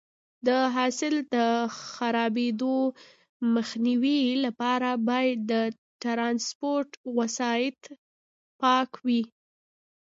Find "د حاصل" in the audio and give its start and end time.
0.47-1.13